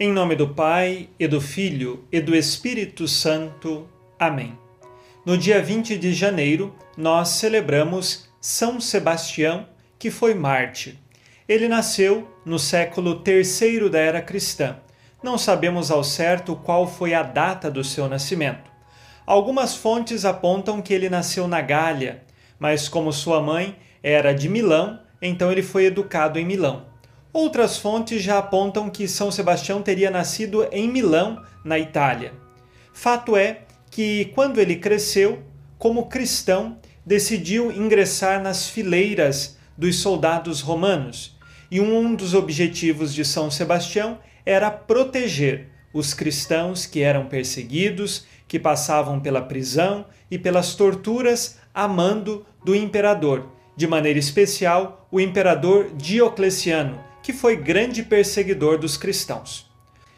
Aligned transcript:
Em 0.00 0.10
nome 0.10 0.34
do 0.34 0.48
Pai, 0.48 1.10
e 1.20 1.28
do 1.28 1.38
Filho, 1.38 2.04
e 2.10 2.18
do 2.18 2.34
Espírito 2.34 3.06
Santo. 3.06 3.86
Amém. 4.18 4.58
No 5.24 5.36
dia 5.36 5.62
20 5.62 5.98
de 5.98 6.14
janeiro, 6.14 6.74
nós 6.96 7.28
celebramos 7.28 8.26
São 8.40 8.80
Sebastião, 8.80 9.68
que 9.98 10.10
foi 10.10 10.32
mártir. 10.32 10.96
Ele 11.46 11.68
nasceu 11.68 12.26
no 12.44 12.58
século 12.58 13.22
III 13.24 13.90
da 13.90 13.98
era 13.98 14.22
cristã. 14.22 14.78
Não 15.22 15.36
sabemos 15.36 15.90
ao 15.90 16.02
certo 16.02 16.56
qual 16.56 16.86
foi 16.86 17.12
a 17.12 17.22
data 17.22 17.70
do 17.70 17.84
seu 17.84 18.08
nascimento. 18.08 18.72
Algumas 19.26 19.76
fontes 19.76 20.24
apontam 20.24 20.80
que 20.80 20.94
ele 20.94 21.10
nasceu 21.10 21.46
na 21.46 21.60
Gália, 21.60 22.22
mas 22.58 22.88
como 22.88 23.12
sua 23.12 23.42
mãe 23.42 23.76
era 24.02 24.32
de 24.32 24.48
Milão, 24.48 24.98
então 25.20 25.52
ele 25.52 25.62
foi 25.62 25.84
educado 25.84 26.38
em 26.38 26.46
Milão. 26.46 26.91
Outras 27.32 27.78
fontes 27.78 28.22
já 28.22 28.38
apontam 28.38 28.90
que 28.90 29.08
São 29.08 29.30
Sebastião 29.30 29.80
teria 29.80 30.10
nascido 30.10 30.68
em 30.70 30.86
Milão, 30.86 31.42
na 31.64 31.78
Itália. 31.78 32.34
Fato 32.92 33.36
é 33.36 33.62
que, 33.90 34.26
quando 34.34 34.60
ele 34.60 34.76
cresceu, 34.76 35.42
como 35.78 36.06
cristão, 36.06 36.78
decidiu 37.06 37.72
ingressar 37.72 38.42
nas 38.42 38.68
fileiras 38.68 39.56
dos 39.76 39.96
soldados 39.96 40.60
romanos, 40.60 41.38
e 41.70 41.80
um 41.80 42.14
dos 42.14 42.34
objetivos 42.34 43.14
de 43.14 43.24
São 43.24 43.50
Sebastião 43.50 44.18
era 44.44 44.70
proteger 44.70 45.68
os 45.92 46.12
cristãos 46.12 46.84
que 46.84 47.00
eram 47.00 47.26
perseguidos, 47.26 48.26
que 48.46 48.58
passavam 48.58 49.18
pela 49.20 49.40
prisão 49.40 50.04
e 50.30 50.38
pelas 50.38 50.74
torturas 50.74 51.58
a 51.72 51.88
mando 51.88 52.44
do 52.62 52.74
imperador, 52.74 53.50
de 53.74 53.86
maneira 53.86 54.18
especial 54.18 55.08
o 55.10 55.18
imperador 55.18 55.90
Diocleciano, 55.96 57.11
que 57.22 57.32
foi 57.32 57.56
grande 57.56 58.02
perseguidor 58.02 58.78
dos 58.78 58.96
cristãos. 58.96 59.70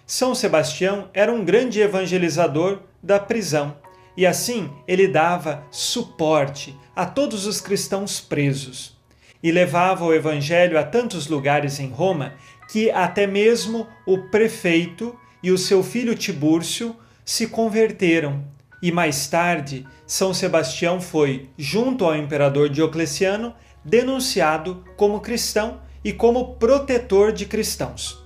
São 0.07 0.35
Sebastião 0.35 1.09
era 1.15 1.33
um 1.33 1.45
grande 1.45 1.81
evangelizador 1.81 2.81
da 3.03 3.19
prisão 3.19 3.77
e 4.17 4.27
assim 4.27 4.71
ele 4.87 5.09
dava 5.09 5.65
suporte 5.71 6.77
a 6.95 7.05
todos 7.05 7.47
os 7.47 7.61
cristãos 7.61 8.21
presos 8.21 8.97
e 9.43 9.51
levava 9.51 10.05
o 10.05 10.15
evangelho 10.15 10.79
a 10.79 10.85
tantos 10.85 11.27
lugares 11.27 11.79
em 11.79 11.89
Roma 11.89 12.35
que 12.71 12.91
até 12.91 13.27
mesmo 13.27 13.87
o 14.07 14.19
prefeito 14.31 15.15
e 15.43 15.51
o 15.51 15.59
seu 15.59 15.83
filho 15.83 16.15
Tibúrcio 16.15 16.97
se 17.25 17.47
converteram. 17.49 18.45
E 18.83 18.91
mais 18.91 19.27
tarde, 19.27 19.87
São 20.07 20.33
Sebastião 20.33 21.01
foi, 21.01 21.49
junto 21.59 22.05
ao 22.05 22.17
imperador 22.17 22.69
Diocleciano, 22.69 23.55
denunciado 23.85 24.83
como 24.97 25.21
cristão 25.21 25.81
e 26.05 26.13
como 26.13 26.57
protetor 26.57 27.33
de 27.33 27.47
cristãos. 27.47 28.23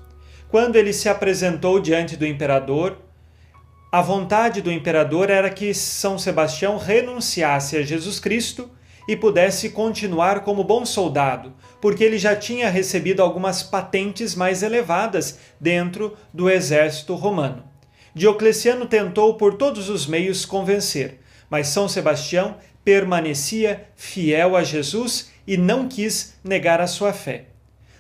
Quando 0.49 0.77
ele 0.77 0.93
se 0.93 1.09
apresentou 1.09 1.79
diante 1.79 2.17
do 2.17 2.27
imperador, 2.27 2.99
a 3.93 4.03
vontade 4.03 4.61
do 4.61 4.73
imperador 4.73 5.31
era 5.31 5.49
que 5.49 5.73
São 5.73 6.19
Sebastião 6.19 6.77
renunciasse 6.77 7.77
a 7.77 7.83
Jesus 7.83 8.19
Cristo 8.19 8.71
e 9.09 9.17
pudesse 9.17 9.71
continuar 9.71 10.41
como 10.41 10.63
bom 10.63 10.85
soldado, 10.85 11.55
porque 11.81 12.05
ele 12.05 12.19
já 12.19 12.37
tinha 12.37 12.69
recebido 12.69 13.23
algumas 13.23 13.63
patentes 13.63 14.35
mais 14.35 14.63
elevadas 14.63 15.39
dentro 15.59 16.15
do 16.35 16.51
exército 16.51 17.15
romano. 17.15 17.65
Diocleciano 18.15 18.85
tentou 18.85 19.35
por 19.35 19.55
todos 19.55 19.89
os 19.89 20.07
meios 20.07 20.45
convencer, 20.45 21.21
mas 21.49 21.69
São 21.69 21.89
Sebastião 21.89 22.57
permanecia 22.85 23.87
fiel 23.97 24.57
a 24.57 24.63
Jesus 24.63 25.31
e 25.47 25.57
não 25.57 25.89
quis 25.89 26.35
negar 26.45 26.81
a 26.81 26.87
sua 26.87 27.13
fé. 27.13 27.47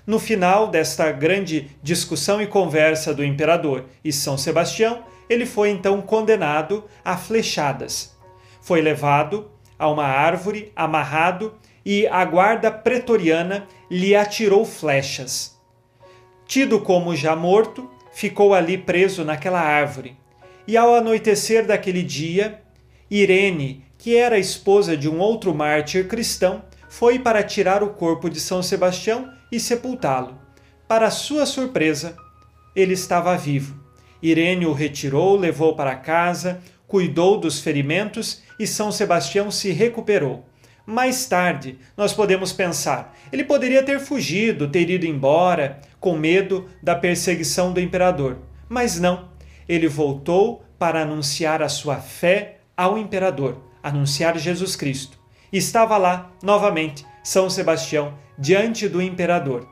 No 0.08 0.18
final 0.18 0.68
desta 0.68 1.12
grande 1.12 1.68
discussão 1.82 2.40
e 2.40 2.46
conversa 2.46 3.12
do 3.12 3.22
imperador 3.22 3.84
e 4.02 4.10
São 4.10 4.38
Sebastião, 4.38 5.02
ele 5.28 5.44
foi 5.44 5.68
então 5.68 6.00
condenado 6.00 6.84
a 7.04 7.14
flechadas. 7.14 8.16
Foi 8.62 8.80
levado 8.80 9.50
a 9.78 9.86
uma 9.86 10.06
árvore, 10.06 10.72
amarrado, 10.74 11.52
e 11.84 12.06
a 12.06 12.24
guarda 12.24 12.70
pretoriana 12.70 13.68
lhe 13.90 14.16
atirou 14.16 14.64
flechas. 14.64 15.60
Tido 16.46 16.80
como 16.80 17.14
já 17.14 17.36
morto, 17.36 17.90
ficou 18.10 18.54
ali 18.54 18.78
preso 18.78 19.26
naquela 19.26 19.60
árvore. 19.60 20.16
E 20.66 20.74
ao 20.74 20.94
anoitecer 20.94 21.66
daquele 21.66 22.02
dia, 22.02 22.62
Irene, 23.10 23.84
que 23.98 24.16
era 24.16 24.38
esposa 24.38 24.96
de 24.96 25.06
um 25.06 25.18
outro 25.18 25.54
mártir 25.54 26.08
cristão, 26.08 26.64
foi 26.88 27.18
para 27.18 27.42
tirar 27.42 27.82
o 27.82 27.90
corpo 27.90 28.30
de 28.30 28.40
São 28.40 28.62
Sebastião 28.62 29.36
e 29.50 29.58
sepultá-lo. 29.58 30.38
Para 30.86 31.10
sua 31.10 31.44
surpresa, 31.44 32.16
ele 32.74 32.94
estava 32.94 33.36
vivo. 33.36 33.78
Irene 34.22 34.66
o 34.66 34.72
retirou, 34.72 35.36
levou 35.36 35.76
para 35.76 35.94
casa, 35.94 36.60
cuidou 36.86 37.38
dos 37.38 37.60
ferimentos 37.60 38.42
e 38.58 38.66
São 38.66 38.90
Sebastião 38.90 39.50
se 39.50 39.70
recuperou. 39.70 40.46
Mais 40.86 41.26
tarde, 41.26 41.78
nós 41.96 42.14
podemos 42.14 42.50
pensar, 42.50 43.14
ele 43.30 43.44
poderia 43.44 43.82
ter 43.82 44.00
fugido, 44.00 44.66
ter 44.68 44.88
ido 44.88 45.04
embora, 45.04 45.80
com 46.00 46.16
medo 46.16 46.66
da 46.82 46.94
perseguição 46.94 47.74
do 47.74 47.80
imperador. 47.80 48.38
Mas 48.68 48.98
não, 48.98 49.28
ele 49.68 49.86
voltou 49.86 50.64
para 50.78 51.02
anunciar 51.02 51.60
a 51.60 51.68
sua 51.68 51.96
fé 51.96 52.60
ao 52.74 52.96
imperador, 52.96 53.60
anunciar 53.82 54.38
Jesus 54.38 54.76
Cristo. 54.76 55.18
E 55.52 55.58
estava 55.58 55.96
lá, 55.98 56.32
novamente, 56.42 57.04
São 57.28 57.50
Sebastião, 57.50 58.14
diante 58.38 58.88
do 58.88 59.02
imperador. 59.02 59.68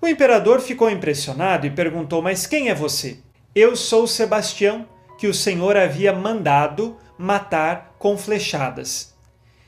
O 0.00 0.08
imperador 0.08 0.62
ficou 0.62 0.88
impressionado 0.88 1.66
e 1.66 1.70
perguntou: 1.70 2.22
Mas 2.22 2.46
quem 2.46 2.70
é 2.70 2.74
você? 2.74 3.18
Eu 3.54 3.76
sou 3.76 4.06
Sebastião, 4.06 4.88
que 5.18 5.26
o 5.26 5.34
Senhor 5.34 5.76
havia 5.76 6.10
mandado 6.10 6.96
matar 7.18 7.94
com 7.98 8.16
flechadas. 8.16 9.14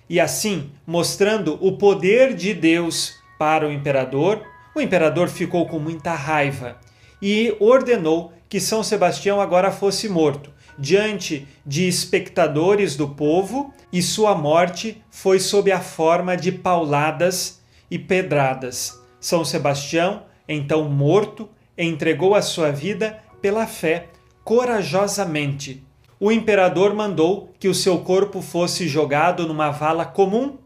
E 0.08 0.18
assim, 0.18 0.72
mostrando 0.86 1.58
o 1.60 1.76
poder 1.76 2.32
de 2.34 2.54
Deus 2.54 3.12
para 3.38 3.68
o 3.68 3.72
imperador, 3.72 4.42
o 4.74 4.80
imperador 4.80 5.28
ficou 5.28 5.68
com 5.68 5.78
muita 5.78 6.14
raiva 6.14 6.80
e 7.20 7.54
ordenou 7.60 8.32
que 8.48 8.58
São 8.58 8.82
Sebastião 8.82 9.38
agora 9.38 9.70
fosse 9.70 10.08
morto 10.08 10.50
diante 10.82 11.47
de 11.65 11.87
espectadores 11.87 12.97
do 12.97 13.09
povo, 13.09 13.72
e 13.93 14.03
sua 14.03 14.34
morte 14.34 15.00
foi 15.12 15.38
sob 15.38 15.70
a 15.70 15.78
forma 15.81 16.37
de 16.37 16.50
pauladas 16.50 17.62
e 17.88 18.00
pedradas. 18.00 19.00
São 19.20 19.44
Sebastião, 19.44 20.25
então 20.48 20.88
morto, 20.88 21.48
entregou 21.78 22.34
a 22.34 22.43
sua 22.43 22.72
vida 22.72 23.22
pela 23.41 23.65
fé 23.65 24.09
corajosamente. 24.43 25.87
O 26.19 26.32
imperador 26.32 26.93
mandou 26.94 27.53
que 27.60 27.69
o 27.69 27.75
seu 27.75 27.99
corpo 27.99 28.43
fosse 28.43 28.88
jogado 28.88 29.47
numa 29.47 29.70
vala 29.70 30.04
comum 30.04 30.59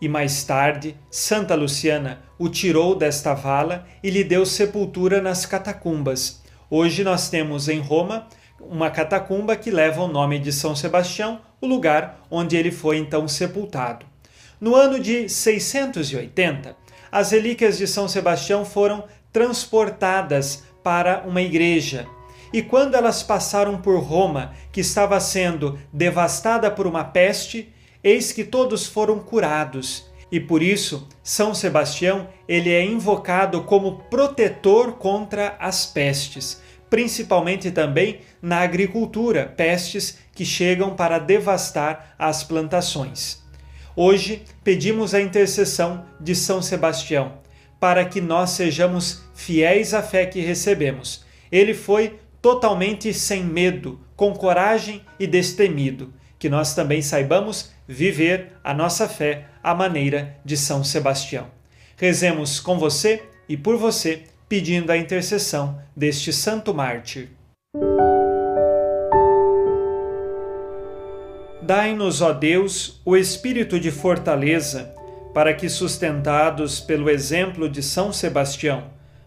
e 0.00 0.08
mais 0.08 0.44
tarde 0.44 0.96
Santa 1.10 1.54
Luciana 1.54 2.22
o 2.38 2.48
tirou 2.48 2.94
desta 2.94 3.34
vala 3.34 3.86
e 4.02 4.08
lhe 4.08 4.24
deu 4.24 4.46
sepultura 4.46 5.20
nas 5.20 5.44
catacumbas. 5.44 6.42
Hoje 6.70 7.02
nós 7.02 7.28
temos 7.28 7.68
em 7.68 7.80
Roma 7.80 8.28
uma 8.60 8.90
catacumba 8.90 9.56
que 9.56 9.70
leva 9.70 10.02
o 10.02 10.08
nome 10.08 10.38
de 10.38 10.52
São 10.52 10.74
Sebastião, 10.74 11.40
o 11.60 11.66
lugar 11.66 12.20
onde 12.30 12.56
ele 12.56 12.70
foi 12.70 12.98
então 12.98 13.26
sepultado. 13.28 14.06
No 14.60 14.74
ano 14.74 14.98
de 14.98 15.28
680, 15.28 16.76
as 17.10 17.30
relíquias 17.30 17.78
de 17.78 17.86
São 17.86 18.08
Sebastião 18.08 18.64
foram 18.64 19.04
transportadas 19.32 20.64
para 20.82 21.24
uma 21.26 21.40
igreja. 21.40 22.06
E 22.52 22.62
quando 22.62 22.94
elas 22.94 23.22
passaram 23.22 23.78
por 23.78 23.98
Roma, 24.00 24.52
que 24.72 24.80
estava 24.80 25.20
sendo 25.20 25.78
devastada 25.92 26.70
por 26.70 26.86
uma 26.86 27.04
peste, 27.04 27.72
eis 28.02 28.32
que 28.32 28.44
todos 28.44 28.86
foram 28.86 29.18
curados. 29.18 30.06
E 30.30 30.38
por 30.40 30.62
isso, 30.62 31.06
São 31.22 31.54
Sebastião, 31.54 32.28
ele 32.46 32.70
é 32.70 32.84
invocado 32.84 33.62
como 33.62 34.00
protetor 34.10 34.92
contra 34.92 35.56
as 35.58 35.86
pestes, 35.86 36.60
principalmente 36.90 37.70
também 37.70 38.20
na 38.40 38.60
agricultura, 38.60 39.46
pestes 39.56 40.18
que 40.34 40.44
chegam 40.44 40.94
para 40.94 41.18
devastar 41.18 42.14
as 42.18 42.42
plantações. 42.44 43.42
Hoje 43.94 44.42
pedimos 44.62 45.14
a 45.14 45.20
intercessão 45.20 46.04
de 46.20 46.34
São 46.34 46.62
Sebastião 46.62 47.38
para 47.80 48.04
que 48.04 48.20
nós 48.20 48.50
sejamos 48.50 49.22
fiéis 49.34 49.94
à 49.94 50.02
fé 50.02 50.26
que 50.26 50.40
recebemos. 50.40 51.24
Ele 51.50 51.74
foi 51.74 52.18
totalmente 52.42 53.12
sem 53.12 53.44
medo, 53.44 54.00
com 54.16 54.32
coragem 54.32 55.02
e 55.18 55.26
destemido. 55.26 56.12
Que 56.38 56.48
nós 56.48 56.74
também 56.74 57.02
saibamos 57.02 57.70
viver 57.86 58.52
a 58.62 58.72
nossa 58.72 59.08
fé 59.08 59.46
à 59.62 59.74
maneira 59.74 60.36
de 60.44 60.56
São 60.56 60.84
Sebastião. 60.84 61.48
Rezemos 61.96 62.60
com 62.60 62.78
você 62.78 63.22
e 63.48 63.56
por 63.56 63.76
você, 63.76 64.24
pedindo 64.48 64.90
a 64.90 64.96
intercessão 64.96 65.78
deste 65.94 66.32
santo 66.32 66.72
mártir. 66.72 67.28
Dai-nos, 71.60 72.22
ó 72.22 72.32
Deus, 72.32 73.00
o 73.04 73.14
espírito 73.14 73.78
de 73.78 73.90
fortaleza, 73.90 74.94
para 75.34 75.52
que, 75.52 75.68
sustentados 75.68 76.80
pelo 76.80 77.10
exemplo 77.10 77.68
de 77.68 77.82
São 77.82 78.10
Sebastião, 78.10 78.84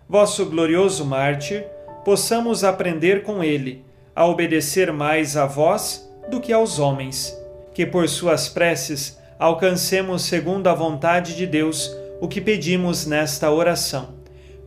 vosso 0.09 0.45
glorioso 0.47 1.05
mártir, 1.05 1.63
possamos 2.03 2.63
aprender 2.63 3.21
com 3.21 3.43
ele 3.43 3.85
a 4.15 4.25
obedecer 4.25 4.91
mais 4.91 5.37
a 5.37 5.45
vós 5.45 6.11
do 6.29 6.41
que 6.41 6.51
aos 6.51 6.79
homens. 6.79 7.37
Que 7.73 7.85
por 7.85 8.09
suas 8.09 8.49
preces 8.49 9.19
alcancemos, 9.37 10.23
segundo 10.23 10.67
a 10.67 10.73
vontade 10.73 11.35
de 11.35 11.45
Deus, 11.45 11.95
o 12.19 12.27
que 12.27 12.41
pedimos 12.41 13.05
nesta 13.05 13.51
oração. 13.51 14.20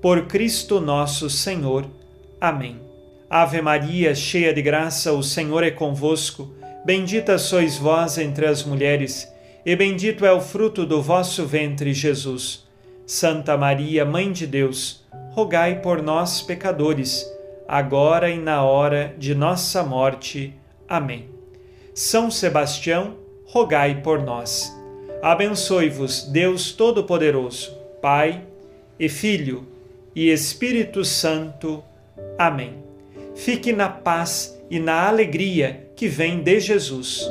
Por 0.04 0.26
Cristo 0.26 0.82
nosso 0.82 1.30
Senhor. 1.30 1.86
Amém. 2.38 2.78
Ave 3.30 3.62
Maria, 3.62 4.14
cheia 4.14 4.52
de 4.52 4.60
graça, 4.60 5.14
o 5.14 5.22
Senhor 5.22 5.64
é 5.64 5.70
convosco. 5.70 6.52
Bendita 6.84 7.38
sois 7.38 7.78
vós 7.78 8.18
entre 8.18 8.44
as 8.44 8.62
mulheres, 8.62 9.26
e 9.64 9.74
bendito 9.74 10.26
é 10.26 10.30
o 10.30 10.42
fruto 10.42 10.84
do 10.84 11.00
vosso 11.00 11.46
ventre, 11.46 11.94
Jesus. 11.94 12.66
Santa 13.06 13.56
Maria, 13.56 14.04
Mãe 14.04 14.30
de 14.30 14.46
Deus, 14.46 15.02
rogai 15.30 15.80
por 15.80 16.02
nós, 16.02 16.42
pecadores, 16.42 17.26
agora 17.66 18.28
e 18.28 18.36
na 18.36 18.62
hora 18.62 19.14
de 19.16 19.34
nossa 19.34 19.82
morte. 19.82 20.52
Amém. 20.86 21.30
São 21.94 22.30
Sebastião, 22.30 23.16
rogai 23.46 24.02
por 24.02 24.22
nós. 24.22 24.70
Abençoe-vos, 25.22 26.24
Deus 26.24 26.72
Todo-Poderoso, 26.72 27.74
Pai 28.02 28.42
e 29.00 29.08
Filho 29.08 29.72
e 30.14 30.30
Espírito 30.30 31.04
Santo. 31.04 31.82
Amém. 32.38 32.82
Fique 33.34 33.72
na 33.72 33.88
paz 33.88 34.58
e 34.70 34.78
na 34.78 35.08
alegria 35.08 35.88
que 35.96 36.08
vem 36.08 36.42
de 36.42 36.60
Jesus. 36.60 37.28